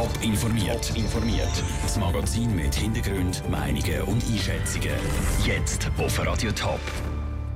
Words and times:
Top 0.00 0.22
informiert. 0.22 0.96
informiert. 0.96 1.62
Das 1.82 1.98
Magazin 1.98 2.56
mit 2.56 2.74
Hintergrund, 2.74 3.42
Meinungen 3.50 4.00
und 4.06 4.24
Einschätzungen. 4.32 4.96
Jetzt 5.44 5.90
auf 5.98 6.18
Radio 6.24 6.50
Top. 6.52 6.80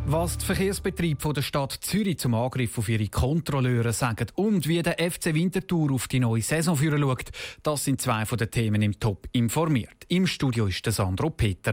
Was 0.04 0.36
die 0.36 0.44
Verkehrsbetriebe 0.44 1.32
der 1.32 1.40
Stadt 1.40 1.72
Zürich 1.72 2.18
zum 2.18 2.34
Angriff 2.34 2.76
auf 2.76 2.90
ihre 2.90 3.08
Kontrolleure 3.08 3.94
sagen 3.94 4.26
und 4.34 4.68
wie 4.68 4.82
der 4.82 4.98
FC 4.98 5.32
Winterthur 5.32 5.90
auf 5.92 6.06
die 6.06 6.20
neue 6.20 6.42
Saison 6.42 6.76
führen 6.76 7.00
schaut, 7.00 7.30
das 7.62 7.82
sind 7.82 8.02
zwei 8.02 8.27
von 8.27 8.36
den 8.36 8.50
Themen 8.50 8.82
im 8.82 9.00
Top 9.00 9.26
informiert. 9.32 10.04
Im 10.08 10.26
Studio 10.26 10.66
ist 10.66 10.84
der 10.84 10.92
Sandro 10.92 11.30
Peter. 11.30 11.72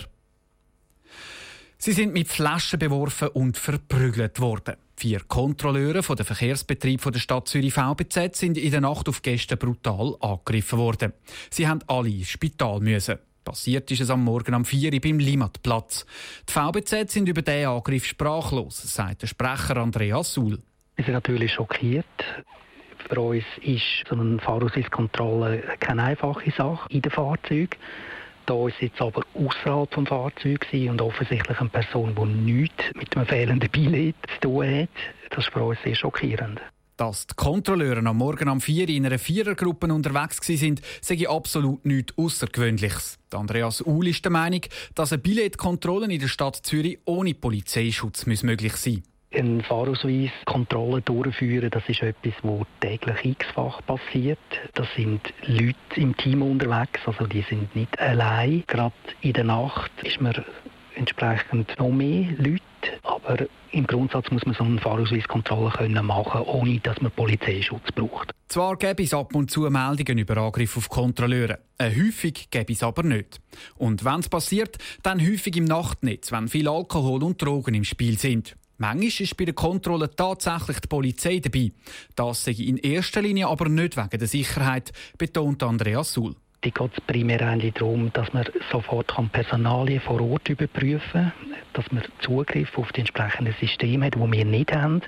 Sie 1.77 1.91
sind 1.91 2.13
mit 2.13 2.29
Flaschen 2.29 2.79
beworfen 2.79 3.27
und 3.27 3.57
verprügelt 3.57 4.39
worden. 4.39 4.75
Vier 5.01 5.21
Kontrolleure 5.21 6.03
von 6.03 6.15
der 6.15 6.27
Verkehrsbetrieb 6.27 7.01
der 7.01 7.17
Stadt 7.17 7.47
Zürich 7.47 7.73
VBZ 7.73 8.35
sind 8.35 8.55
in 8.55 8.69
der 8.69 8.81
Nacht 8.81 9.09
auf 9.09 9.23
Gäste 9.23 9.57
brutal 9.57 10.15
angegriffen 10.19 10.77
worden. 10.77 11.13
Sie 11.49 11.67
haben 11.67 11.79
alle 11.87 12.09
ins 12.09 12.29
Spital 12.29 12.81
müssen. 12.81 13.17
Passiert 13.43 13.89
ist 13.89 14.01
es 14.01 14.11
am 14.11 14.23
Morgen 14.23 14.53
um 14.53 14.63
4 14.63 14.93
Uhr 14.93 14.99
beim 15.01 15.17
Limatplatz. 15.17 16.05
Die 16.47 16.53
VBZ 16.53 17.09
sind 17.09 17.27
über 17.27 17.41
diesen 17.41 17.65
Angriff 17.65 18.05
sprachlos, 18.05 18.79
sagt 18.93 19.23
der 19.23 19.27
Sprecher 19.27 19.77
Andreas 19.77 20.35
Suhl. 20.35 20.59
Wir 20.97 21.05
sind 21.05 21.15
natürlich 21.15 21.53
schockiert. 21.53 22.05
Für 23.09 23.21
uns 23.21 23.43
ist 23.63 24.07
so 24.07 24.15
eine 24.15 24.37
Fahrausweiskontrolle 24.37 25.63
keine 25.79 26.03
einfache 26.03 26.51
Sache 26.51 26.87
in 26.91 27.01
den 27.01 27.11
Fahrzeugen. 27.11 27.75
Da 28.51 28.67
ist 28.67 28.81
jetzt 28.81 28.99
aber 28.99 29.23
außerhalb 29.33 29.89
des 29.91 30.09
Fahrzeugs 30.09 30.73
und 30.73 31.01
offensichtlich 31.01 31.57
eine 31.57 31.69
Person, 31.69 32.13
die 32.13 32.51
nichts 32.51 32.83
mit 32.95 33.15
einem 33.15 33.25
fehlenden 33.25 33.69
Billett 33.69 34.17
zu 34.27 34.39
tun 34.41 34.81
hat. 34.81 34.89
Das 35.29 35.45
ist 35.45 35.53
für 35.53 35.63
uns 35.63 35.79
sehr 35.85 35.95
schockierend. 35.95 36.59
Dass 36.97 37.27
die 37.27 37.35
Kontrolleure 37.35 38.05
am 38.05 38.17
Morgen 38.17 38.49
um 38.49 38.59
4 38.59 38.89
in 38.89 39.05
einer 39.05 39.19
Vierergruppe 39.19 39.93
unterwegs 39.93 40.49
waren, 40.49 40.81
sage 40.99 41.21
ich 41.21 41.29
absolut 41.29 41.85
nichts 41.85 42.13
Außergewöhnliches. 42.17 43.19
Andreas 43.33 43.85
Uhl 43.85 44.09
ist 44.09 44.25
der 44.25 44.33
Meinung, 44.33 44.63
dass 44.95 45.13
eine 45.13 45.21
Billetkontrolle 45.21 46.11
in 46.13 46.19
der 46.19 46.27
Stadt 46.27 46.57
Zürich 46.57 46.99
ohne 47.05 47.33
Polizeischutz 47.33 48.25
möglich 48.25 48.75
sein 48.75 48.95
muss. 48.95 49.10
Ein 49.33 49.61
Fahrausweis 49.61 50.29
Kontrollen 50.45 51.05
durchführen, 51.05 51.69
das 51.69 51.87
ist 51.87 52.01
etwas, 52.01 52.33
was 52.43 52.67
täglich 52.81 53.23
x-fach 53.23 53.79
passiert. 53.85 54.39
Das 54.73 54.87
sind 54.95 55.21
Leute 55.45 55.75
im 55.95 56.17
Team 56.17 56.41
unterwegs, 56.41 56.99
also 57.05 57.25
die 57.25 57.41
sind 57.43 57.73
nicht 57.73 57.97
allein. 57.97 58.63
Gerade 58.67 58.93
in 59.21 59.31
der 59.31 59.45
Nacht 59.45 59.91
ist 60.03 60.19
man 60.19 60.35
entsprechend 60.95 61.79
noch 61.79 61.91
mehr 61.91 62.27
Leute, 62.37 62.61
aber 63.03 63.45
im 63.71 63.87
Grundsatz 63.87 64.29
muss 64.31 64.45
man 64.45 64.53
so 64.53 64.65
eine 64.65 64.79
Fahrausweiskontrolle 64.79 65.71
können 65.71 66.05
machen, 66.05 66.41
ohne 66.41 66.79
dass 66.79 66.99
man 66.99 67.11
Polizeischutz 67.11 67.89
braucht. 67.93 68.31
Zwar 68.49 68.75
gäbe 68.75 69.03
es 69.03 69.13
ab 69.13 69.33
und 69.33 69.49
zu 69.49 69.61
Meldungen 69.61 70.17
über 70.17 70.35
Angriffe 70.37 70.79
auf 70.79 70.89
Kontrolleure, 70.89 71.59
äh, 71.77 71.89
häufig 71.89 72.49
gäbe 72.51 72.73
es 72.73 72.83
aber 72.83 73.03
nicht. 73.03 73.39
Und 73.77 74.03
wenn 74.03 74.19
es 74.19 74.27
passiert, 74.27 74.77
dann 75.03 75.21
häufig 75.21 75.55
im 75.55 75.63
Nachtnetz, 75.63 76.33
wenn 76.33 76.49
viel 76.49 76.67
Alkohol 76.67 77.23
und 77.23 77.41
Drogen 77.41 77.75
im 77.75 77.85
Spiel 77.85 78.17
sind. 78.17 78.57
Manchmal 78.81 79.21
ist 79.21 79.37
bei 79.37 79.45
der 79.45 79.53
Kontrolle 79.53 80.09
tatsächlich 80.09 80.79
die 80.79 80.87
Polizei 80.87 81.37
dabei. 81.37 81.71
Das 82.15 82.47
ich 82.47 82.67
in 82.67 82.77
erster 82.77 83.21
Linie 83.21 83.47
aber 83.47 83.69
nicht 83.69 83.95
wegen 83.95 84.17
der 84.17 84.27
Sicherheit, 84.27 84.91
betont 85.19 85.61
Andreas 85.61 86.13
Suhl. 86.13 86.35
Die 86.63 86.71
geht 86.71 86.91
es 86.91 87.01
primär 87.01 87.41
eigentlich 87.41 87.75
darum, 87.75 88.11
dass 88.13 88.33
man 88.33 88.43
sofort 88.71 89.13
Personalien 89.31 90.01
vor 90.01 90.19
Ort 90.19 90.49
überprüfen 90.49 90.99
kann, 91.11 91.31
dass 91.73 91.91
man 91.91 92.03
Zugriff 92.21 92.75
auf 92.75 92.91
die 92.93 93.01
entsprechenden 93.01 93.53
Systeme 93.59 94.07
hat, 94.07 94.15
die 94.15 94.31
wir 94.31 94.45
nicht 94.45 94.71
haben. 94.71 95.03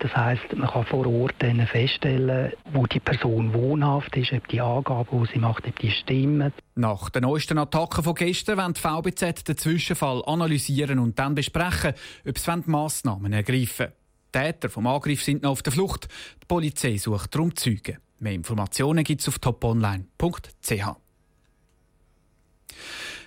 Das 0.00 0.14
heißt, 0.14 0.56
man 0.56 0.70
kann 0.70 0.86
vor 0.86 1.06
Ort 1.06 1.34
dann 1.40 1.66
feststellen, 1.66 2.52
wo 2.72 2.86
die 2.86 3.00
Person 3.00 3.52
wohnhaft 3.52 4.16
ist, 4.16 4.32
ob 4.32 4.46
die 4.48 4.60
Angaben, 4.60 5.24
die 5.24 5.32
sie 5.32 5.38
macht, 5.40 5.66
ob 5.66 5.78
die 5.80 5.90
stimmen. 5.90 6.52
Nach 6.76 7.10
den 7.10 7.22
neuesten 7.22 7.58
Attacken 7.58 8.04
von 8.04 8.14
gestern 8.14 8.58
wollen 8.58 8.74
die 8.74 8.80
VBZ 8.80 9.48
den 9.48 9.56
Zwischenfall 9.56 10.22
analysieren 10.26 11.00
und 11.00 11.18
dann 11.18 11.34
besprechen, 11.34 11.94
ob 12.26 12.38
sie 12.38 12.62
Massnahmen 12.66 13.32
ergreifen. 13.32 13.88
Die 14.34 14.38
Täter 14.38 14.68
vom 14.68 14.86
Angriff 14.86 15.22
sind 15.24 15.42
noch 15.42 15.50
auf 15.50 15.62
der 15.62 15.72
Flucht. 15.72 16.08
Die 16.42 16.46
Polizei 16.46 16.96
sucht 16.96 17.34
darum 17.34 17.56
Zeugen. 17.56 17.98
Mehr 18.20 18.32
Informationen 18.32 19.02
gibt 19.02 19.22
es 19.22 19.28
auf 19.28 19.38
toponline.ch. 19.38 20.70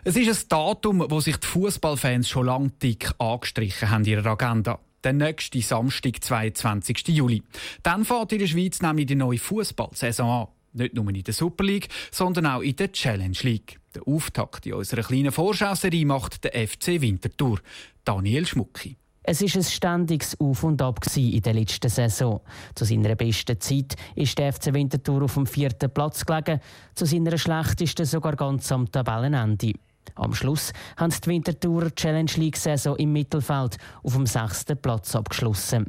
Es 0.03 0.15
ist 0.15 0.43
ein 0.43 0.49
Datum, 0.49 1.05
wo 1.09 1.19
sich 1.19 1.37
die 1.37 1.47
Fußballfans 1.47 2.29
schon 2.29 2.45
lange 2.45 2.69
dick 2.69 3.11
angestrichen 3.19 3.89
haben 3.89 4.03
in 4.03 4.11
ihrer 4.11 4.31
Agenda 4.31 4.79
der 5.03 5.13
nächste 5.13 5.61
Samstag, 5.61 6.23
22. 6.23 7.07
Juli. 7.09 7.43
Dann 7.83 8.05
fährt 8.05 8.33
in 8.33 8.39
der 8.39 8.47
Schweiz 8.47 8.81
nämlich 8.81 9.07
die 9.07 9.15
neue 9.15 9.37
Fußballsaison 9.37 10.29
an. 10.29 10.47
Nicht 10.73 10.93
nur 10.93 11.09
in 11.09 11.23
der 11.23 11.33
Super 11.33 11.63
League, 11.65 11.89
sondern 12.11 12.45
auch 12.45 12.61
in 12.61 12.75
der 12.75 12.91
Challenge 12.91 13.37
League. 13.41 13.79
Der 13.93 14.07
Auftakt 14.07 14.65
in 14.65 14.73
unserer 14.73 15.03
kleinen 15.03 15.31
Vorschauserie 15.31 16.05
macht 16.05 16.43
der 16.43 16.67
FC 16.67 17.01
Winterthur. 17.01 17.59
Daniel 18.05 18.45
Schmucki. 18.45 18.95
Es 19.23 19.41
ist 19.41 19.55
ein 19.55 19.63
ständiges 19.63 20.39
Auf 20.39 20.63
und 20.63 20.81
Ab 20.81 20.99
in 21.15 21.41
der 21.41 21.53
letzten 21.53 21.89
Saison. 21.89 22.41
Zu 22.73 22.85
seiner 22.85 23.15
besten 23.15 23.59
Zeit 23.59 23.95
ist 24.15 24.37
der 24.37 24.51
FC 24.51 24.73
Winterthur 24.73 25.23
auf 25.23 25.35
dem 25.35 25.45
vierten 25.45 25.91
Platz 25.91 26.25
gelegen, 26.25 26.59
zu 26.95 27.05
seiner 27.05 27.37
schlechtesten 27.37 28.05
sogar 28.05 28.35
ganz 28.35 28.71
am 28.71 28.91
Tabellenende. 28.91 29.73
Am 30.15 30.33
Schluss 30.33 30.73
haben 30.97 31.11
die 31.11 31.29
Winterthur 31.29 31.93
Challenge 31.95 32.31
League-Saison 32.35 32.95
im 32.97 33.13
Mittelfeld 33.13 33.77
auf 34.03 34.13
dem 34.13 34.25
sechsten 34.25 34.77
Platz 34.77 35.15
abgeschlossen. 35.15 35.87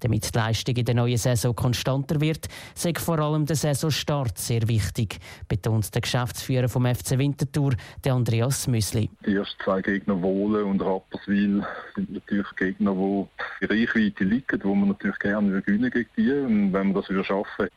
Damit 0.00 0.34
die 0.34 0.38
Leistung 0.38 0.76
in 0.76 0.84
der 0.84 0.94
neuen 0.94 1.16
Saison 1.16 1.54
konstanter 1.54 2.20
wird, 2.20 2.48
sei 2.74 2.92
vor 2.96 3.18
allem 3.18 3.46
der 3.46 3.56
Saisonstart 3.56 4.38
sehr 4.38 4.68
wichtig, 4.68 5.18
betont 5.48 5.94
der 5.94 6.02
Geschäftsführer 6.02 6.68
vom 6.68 6.84
FC 6.86 7.18
Winterthur, 7.18 7.74
der 8.04 8.14
Andreas 8.14 8.66
Müsli. 8.66 9.10
Die 9.26 9.34
ersten 9.34 9.62
zwei 9.64 9.80
Gegner 9.80 10.20
Wohlen 10.20 10.64
und 10.64 10.82
Rapperswil 10.82 11.64
sind 11.94 12.12
natürlich 12.12 12.56
Gegner, 12.56 12.92
die 12.92 13.26
in 13.62 13.68
Reichweite 13.68 14.24
liegen, 14.24 14.60
wo 14.64 14.74
man 14.74 14.90
natürlich 14.90 15.18
gerne 15.18 15.62
gewinnen 15.62 15.90
gegen 15.90 16.10
die. 16.16 16.30
Und 16.30 16.72
wenn 16.72 16.88
wir 16.88 17.00
das 17.00 17.10
wieder 17.10 17.24
schaffen, 17.24 17.68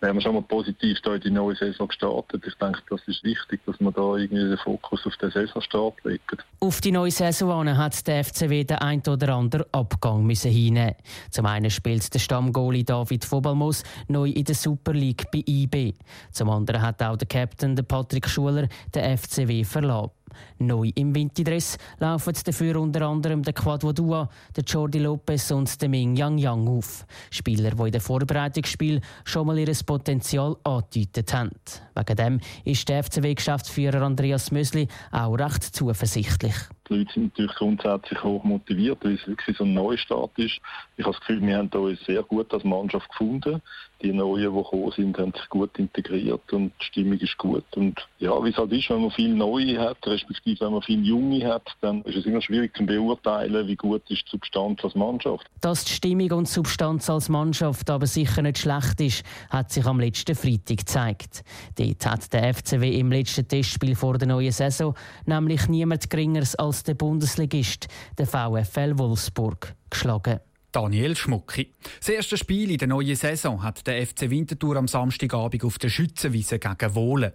dann 0.00 0.10
haben 0.10 0.16
wir 0.16 0.20
schon 0.22 0.34
mal 0.34 0.42
positiv 0.42 1.00
da 1.02 1.14
in 1.14 1.20
die 1.20 1.30
neue 1.30 1.54
Saison 1.54 1.88
gestartet. 1.88 2.44
Ich 2.46 2.54
denke, 2.54 2.80
das 2.90 3.00
ist 3.06 3.22
wichtig, 3.22 3.60
dass 3.66 3.80
man 3.80 3.92
da 3.92 4.16
irgendwie 4.16 4.48
den 4.48 4.58
Fokus 4.58 5.06
auf 5.06 5.16
den 5.16 5.30
Saisonstart 5.30 5.94
legt. 6.04 6.44
Auf 6.60 6.80
die 6.80 6.92
neue 6.92 7.10
Saison 7.10 7.76
hat 7.76 8.06
der 8.06 8.24
FCW 8.24 8.64
den 8.64 8.78
ein 8.78 9.02
oder 9.06 9.34
anderen 9.34 9.66
Abgang 9.72 10.24
müssen 10.24 10.50
hinnehmen. 10.50 10.94
Zum 11.30 11.46
einen 11.46 11.70
spielt 11.70 12.12
der 12.12 12.18
Stammgoalie 12.18 12.84
David 12.84 13.30
Vobalmos 13.30 13.84
neu 14.08 14.30
in 14.30 14.44
der 14.44 14.54
Super 14.54 14.92
League 14.92 15.30
bei 15.30 15.42
IB. 15.46 15.94
Zum 16.32 16.50
anderen 16.50 16.82
hat 16.82 17.02
auch 17.02 17.16
der 17.16 17.28
Captain 17.28 17.76
der 17.76 17.84
Patrick 17.84 18.28
Schuler 18.28 18.68
den 18.94 19.16
FCW 19.16 19.64
verlassen. 19.64 20.10
Neu 20.58 20.90
im 20.94 21.14
Winterdress 21.14 21.78
laufen 21.98 22.34
dafür 22.44 22.80
unter 22.80 23.02
anderem 23.02 23.42
der 23.42 23.52
Quadwo 23.52 23.92
Dua, 23.92 24.28
der 24.56 24.64
Jordi 24.64 24.98
Lopez 24.98 25.50
und 25.50 25.80
der 25.80 25.88
Ming 25.88 26.16
Yang 26.16 26.38
Yang 26.38 26.68
auf. 26.68 27.06
Spieler, 27.30 27.70
die 27.70 27.82
in 27.82 27.92
den 27.92 28.00
Vorbereitungsspielen 28.00 29.00
schon 29.24 29.46
mal 29.46 29.58
ihr 29.58 29.72
Potenzial 29.86 30.56
angedeutet 30.64 31.32
haben. 31.32 31.50
Wegen 31.94 32.16
dem 32.16 32.40
ist 32.64 32.88
der 32.88 33.02
FCW-Geschäftsführer 33.04 34.02
Andreas 34.02 34.50
Mösli 34.50 34.88
auch 35.12 35.34
recht 35.38 35.62
zuversichtlich. 35.62 36.54
Die 36.88 36.94
Leute 36.94 37.12
sind 37.12 37.24
natürlich 37.26 37.56
grundsätzlich 37.56 38.22
hoch 38.22 38.44
motiviert, 38.44 38.98
weil 39.02 39.14
es 39.14 39.26
wirklich 39.26 39.56
so 39.56 39.64
ein 39.64 39.74
Neustart 39.74 40.38
ist. 40.38 40.60
Ich 40.98 41.04
habe 41.04 41.14
das 41.14 41.20
Gefühl, 41.20 41.46
wir 41.46 41.56
haben 41.56 41.68
uns 41.68 42.04
sehr 42.06 42.24
gut 42.24 42.52
als 42.52 42.64
Mannschaft 42.64 43.08
gefunden. 43.10 43.62
Die 44.02 44.12
Neuen, 44.12 44.52
die 44.52 44.62
gekommen 44.62 44.92
sind, 44.96 45.16
haben 45.16 45.32
sich 45.32 45.48
gut 45.48 45.78
integriert 45.78 46.52
und 46.52 46.72
die 46.80 46.84
Stimmung 46.84 47.18
ist 47.18 47.38
gut. 47.38 47.64
Und 47.76 48.04
ja, 48.18 48.32
wie 48.44 48.50
es 48.50 48.56
halt 48.56 48.72
ist, 48.72 48.90
wenn 48.90 49.02
man 49.02 49.12
viele 49.12 49.34
Neue 49.34 49.78
hat, 49.78 49.98
respektive 50.06 50.60
wenn 50.64 50.72
man 50.72 50.82
viele 50.82 51.02
Junge 51.02 51.46
hat, 51.46 51.62
dann 51.82 52.02
ist 52.02 52.16
es 52.16 52.26
immer 52.26 52.42
schwierig 52.42 52.76
zu 52.76 52.84
beurteilen, 52.84 53.68
wie 53.68 53.76
gut 53.76 54.02
ist 54.10 54.24
die 54.26 54.30
Substanz 54.30 54.82
als 54.82 54.96
Mannschaft. 54.96 55.46
Dass 55.60 55.84
die 55.84 55.92
Stimmung 55.92 56.32
und 56.32 56.48
die 56.48 56.52
Substanz 56.52 57.08
als 57.08 57.28
Mannschaft 57.28 57.88
aber 57.90 58.06
sicher 58.08 58.42
nicht 58.42 58.58
schlecht 58.58 59.00
ist, 59.00 59.24
hat 59.50 59.70
sich 59.70 59.86
am 59.86 60.00
letzten 60.00 60.34
Freitag 60.34 60.78
gezeigt. 60.78 61.44
Dort 61.76 62.06
hat 62.06 62.32
der 62.32 62.54
FCW 62.54 62.98
im 62.98 63.12
letzten 63.12 63.46
Testspiel 63.46 63.94
vor 63.94 64.18
der 64.18 64.26
neuen 64.26 64.50
Saison 64.50 64.96
nämlich 65.26 65.68
niemand 65.68 66.10
Geringeres 66.10 66.56
als 66.56 66.82
der 66.82 66.94
Bundesligist, 66.94 67.86
der 68.18 68.26
VfL 68.26 68.98
Wolfsburg, 68.98 69.76
geschlagen. 69.90 70.40
Daniel 70.78 71.16
Schmucki. 71.16 71.72
Das 71.98 72.08
erste 72.08 72.36
Spiel 72.36 72.70
in 72.70 72.78
der 72.78 72.86
neuen 72.86 73.16
Saison 73.16 73.64
hat 73.64 73.84
der 73.88 74.06
FC 74.06 74.30
Winterthur 74.30 74.76
am 74.76 74.86
Samstagabend 74.86 75.64
auf 75.64 75.76
der 75.76 75.88
Schützenwiese 75.88 76.60
gegen 76.60 76.94
Wohlen. 76.94 77.32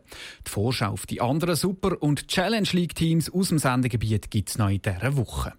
Die 0.48 0.50
Vorschau 0.50 0.92
auf 0.92 1.06
die 1.06 1.20
anderen 1.20 1.58
Super- 1.58 2.02
und 2.02 2.30
Challenge 2.30 2.70
League-Teams 2.72 3.34
aus 3.34 3.50
dem 3.50 3.60
Sendegebiet 3.60 4.32
gibt 4.32 4.48
es 4.48 4.58
noch 4.58 4.70
in 4.70 4.82
dieser 4.82 5.18
Woche. 5.18 5.52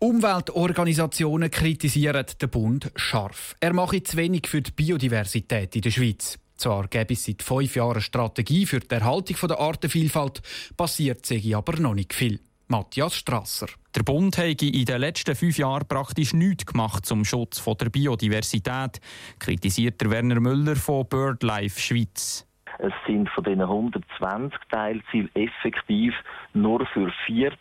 Umweltorganisationen 0.00 1.50
kritisieren 1.50 2.26
den 2.42 2.50
Bund 2.50 2.92
scharf. 2.94 3.56
Er 3.58 3.72
mache 3.72 4.02
zu 4.02 4.18
wenig 4.18 4.48
für 4.48 4.60
die 4.60 4.70
Biodiversität 4.70 5.74
in 5.76 5.80
der 5.80 5.90
Schweiz. 5.92 6.38
Zwar 6.58 6.88
gäbe 6.88 7.14
es 7.14 7.24
seit 7.24 7.42
fünf 7.42 7.74
Jahren 7.74 7.92
eine 7.92 8.00
Strategie 8.02 8.66
für 8.66 8.80
die 8.80 8.94
Erhaltung 8.94 9.48
der 9.48 9.58
Artenvielfalt, 9.58 10.42
passiert 10.76 11.24
sich 11.24 11.56
aber 11.56 11.80
noch 11.80 11.94
nicht 11.94 12.12
viel. 12.12 12.40
Matthias 12.68 13.14
Strasser. 13.14 13.66
Der 13.94 14.02
Bund 14.02 14.38
hat 14.38 14.62
in 14.62 14.84
den 14.84 15.00
letzten 15.00 15.34
fünf 15.36 15.58
Jahren 15.58 15.86
praktisch 15.86 16.32
nichts 16.32 16.66
gemacht 16.66 17.06
zum 17.06 17.24
Schutz 17.24 17.62
der 17.64 17.90
Biodiversität, 17.90 19.00
kritisiert 19.38 20.02
Werner 20.08 20.40
Müller 20.40 20.76
von 20.76 21.06
BirdLife 21.06 21.80
Schweiz. 21.80 22.46
Es 22.78 22.92
sind 23.06 23.28
von 23.30 23.44
diesen 23.44 23.62
120 23.62 24.58
Teilzielen 24.70 25.30
effektiv 25.34 26.14
nur 26.54 26.84
für 26.86 27.12
14 27.26 27.56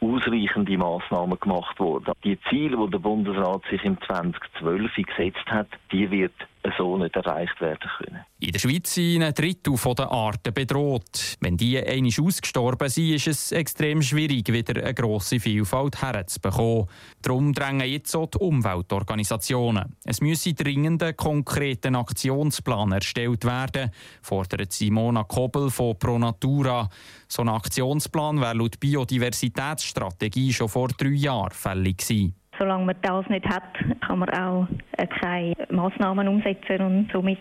ausreichende 0.00 0.78
Maßnahmen 0.78 1.38
gemacht 1.38 1.78
worden. 1.78 2.14
Die 2.24 2.38
Ziele, 2.48 2.76
die 2.76 2.90
der 2.90 2.98
Bundesrat 2.98 3.62
sich 3.70 3.84
im 3.84 4.00
2012 4.00 4.90
gesetzt 4.94 5.46
hat, 5.46 5.68
die 5.92 6.10
wird 6.10 6.34
so 6.78 6.96
nicht 6.96 7.14
erreicht 7.14 7.60
werden 7.60 7.90
können. 7.98 8.24
In 8.44 8.52
der 8.52 8.58
Schweiz 8.58 8.92
sind 8.92 9.22
ein 9.22 9.32
Drittel 9.32 9.74
der 9.96 10.12
Arten 10.12 10.52
bedroht. 10.52 11.38
Wenn 11.40 11.56
die 11.56 11.78
einmal 11.78 12.12
ausgestorben 12.20 12.90
sind, 12.90 13.14
ist 13.14 13.26
es 13.26 13.52
extrem 13.52 14.02
schwierig, 14.02 14.52
wieder 14.52 14.82
eine 14.82 14.92
grosse 14.92 15.40
Vielfalt 15.40 16.02
herzubekommen. 16.02 16.86
Darum 17.22 17.54
drängen 17.54 17.88
jetzt 17.88 18.14
auch 18.14 18.26
die 18.26 18.36
Umweltorganisationen. 18.36 19.96
Es 20.04 20.20
müsse 20.20 20.52
dringend 20.52 21.02
ein 21.02 21.16
konkreter 21.16 21.94
Aktionsplan 21.94 22.92
erstellt 22.92 23.46
werden, 23.46 23.90
fordert 24.20 24.74
Simona 24.74 25.24
Kobel 25.24 25.70
von 25.70 25.98
Pro 25.98 26.18
Natura. 26.18 26.90
So 27.26 27.40
ein 27.40 27.48
Aktionsplan 27.48 28.42
wäre 28.42 28.58
laut 28.58 28.78
Biodiversitätsstrategie 28.78 30.52
schon 30.52 30.68
vor 30.68 30.88
drei 30.88 31.14
Jahren 31.14 31.50
fällig 31.50 31.96
gewesen. 31.96 32.34
Solange 32.64 32.86
man 32.86 32.96
das 33.02 33.28
nicht 33.28 33.44
hat, 33.44 33.74
kann 34.00 34.20
man 34.20 34.30
auch 34.30 34.66
äh, 34.92 35.06
keine 35.06 35.54
Massnahmen 35.70 36.26
umsetzen 36.26 36.80
und 36.80 37.10
somit 37.12 37.38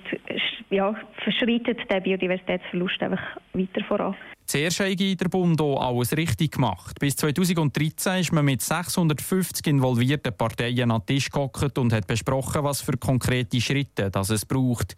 ja, 0.70 0.94
verschreitet 1.24 1.80
der 1.90 2.02
Biodiversitätsverlust 2.02 3.02
einfach 3.02 3.22
weiter 3.54 3.86
voran. 3.88 4.16
Zuerst 4.46 4.82
hat 4.82 5.00
der 5.00 5.30
Bund 5.30 5.62
auch 5.62 5.80
alles 5.80 6.18
richtig 6.18 6.56
gemacht. 6.56 7.00
Bis 7.00 7.16
2013 7.16 8.20
ist 8.20 8.34
man 8.34 8.44
mit 8.44 8.62
650 8.62 9.66
involvierten 9.68 10.36
Parteien 10.36 10.92
an 10.92 11.00
den 11.00 11.16
Tisch 11.16 11.30
gehockt 11.30 11.78
und 11.78 11.94
hat 11.94 12.06
besprochen, 12.06 12.66
was 12.66 12.82
für 12.82 12.98
konkrete 12.98 13.62
Schritte 13.62 14.12
das 14.12 14.30
es 14.30 14.46
braucht. 14.46 14.98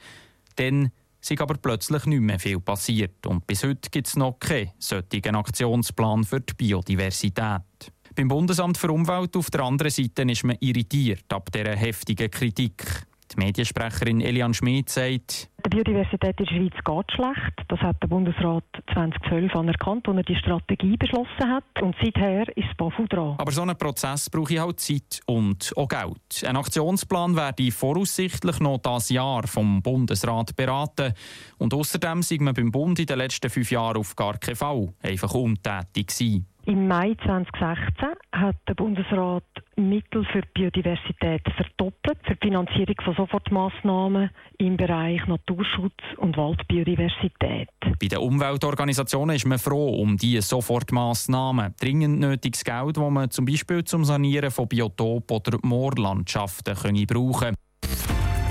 Dann 0.55 0.89
ist 1.21 1.39
aber 1.39 1.53
plötzlich 1.61 2.07
nicht 2.07 2.21
mehr 2.21 2.39
viel 2.39 2.59
passiert 2.59 3.27
und 3.27 3.45
bis 3.45 3.63
heute 3.63 3.91
gibt 3.91 4.07
es 4.07 4.15
noch 4.15 4.39
keinen 4.39 4.71
solchen 4.79 5.35
Aktionsplan 5.35 6.23
für 6.23 6.39
die 6.39 6.53
Biodiversität. 6.55 7.91
Beim 8.15 8.29
Bundesamt 8.29 8.77
für 8.77 8.91
Umwelt 8.91 9.35
auf 9.35 9.49
der 9.49 9.61
anderen 9.61 9.91
Seite 9.91 10.21
ist 10.23 10.45
man 10.45 10.55
irritiert 10.61 11.25
ab 11.33 11.51
dieser 11.51 11.75
heftigen 11.75 12.31
Kritik. 12.31 13.05
Die 13.33 13.43
Mediensprecherin 13.43 14.21
Elian 14.21 14.53
Schmid 14.53 14.89
sagt, 14.89 15.49
die 15.65 15.69
Biodiversität 15.69 16.39
in 16.39 16.45
der 16.45 16.53
Schweiz 16.53 16.73
geht 16.85 17.11
schlecht. 17.11 17.65
Das 17.67 17.79
hat 17.79 18.01
der 18.01 18.07
Bundesrat 18.07 18.63
2012 18.93 19.55
anerkannt, 19.55 20.07
als 20.07 20.17
er 20.17 20.23
die 20.23 20.35
Strategie 20.35 20.95
beschlossen 20.95 21.51
hat. 21.51 21.63
Und 21.81 21.95
seither 22.01 22.47
ist 22.55 22.67
das 22.67 22.77
BAFU 22.77 23.07
dran. 23.07 23.35
Aber 23.37 23.51
so 23.51 23.63
einen 23.63 23.75
Prozess 23.75 24.29
brauche 24.29 24.53
ich 24.53 24.59
halt 24.59 24.79
Zeit 24.79 25.21
und 25.25 25.73
auch 25.75 25.87
Geld. 25.87 26.45
Ein 26.47 26.55
Aktionsplan 26.55 27.35
werde 27.35 27.71
voraussichtlich 27.71 28.59
noch 28.59 28.77
das 28.77 29.09
Jahr 29.09 29.47
vom 29.47 29.81
Bundesrat 29.81 30.55
beraten. 30.55 31.13
Und 31.57 31.73
außerdem 31.73 32.21
sind 32.21 32.43
wir 32.43 32.53
beim 32.53 32.71
Bund 32.71 32.99
in 32.99 33.07
den 33.07 33.17
letzten 33.17 33.49
fünf 33.49 33.71
Jahren 33.71 33.97
auf 33.97 34.15
gar 34.15 34.37
keinen 34.37 34.55
Fall 34.55 34.93
einfach 35.01 35.33
untätig 35.33 36.07
gewesen. 36.07 36.45
Im 36.67 36.87
Mai 36.87 37.15
2016 37.23 38.09
hat 38.31 38.55
der 38.67 38.73
Bundesrat 38.73 39.43
Mittel 39.75 40.25
für 40.25 40.41
Biodiversität 40.53 41.43
verdoppelt 41.55 42.17
für 42.23 42.35
die 42.35 42.47
Finanzierung 42.47 42.95
von 43.03 43.15
Sofortmaßnahmen 43.15 44.31
im 44.57 44.75
Bereich 44.75 45.25
Naturschutz 45.27 45.93
und 46.17 46.35
Waldbiodiversität. 46.37 47.69
Bei 47.81 48.07
den 48.07 48.17
Umweltorganisationen 48.17 49.35
ist 49.35 49.45
man 49.45 49.59
froh 49.59 50.01
um 50.01 50.17
diese 50.17 50.41
Sofortmaßnahmen. 50.41 51.75
Dringend 51.79 52.19
nötiges 52.19 52.63
Geld, 52.63 52.97
das 52.97 53.11
man 53.11 53.29
zum 53.29 53.45
Beispiel 53.45 53.83
zum 53.83 54.03
Sanieren 54.03 54.49
von 54.49 54.67
Biotop- 54.67 55.31
oder 55.31 55.59
Moorlandschaften 55.61 56.73
können 56.73 57.05
brauchen 57.05 57.53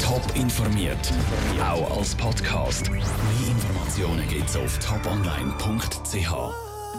Top 0.01 0.23
informiert, 0.37 1.13
auch 1.61 1.99
als 1.99 2.15
Podcast. 2.15 2.91
Mehr 2.91 3.01
Informationen 3.49 4.29
gibt 4.29 4.49
es 4.49 4.57
auf 4.57 4.79
toponline.ch. 4.79 6.64